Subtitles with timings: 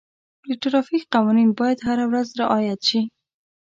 [0.45, 3.01] د ټرافیک قوانین باید هره ورځ رعایت شي.